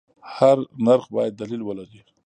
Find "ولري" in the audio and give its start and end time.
1.63-2.01